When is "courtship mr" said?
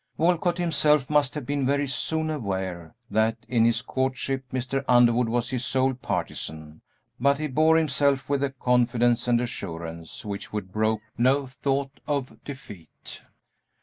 3.83-4.83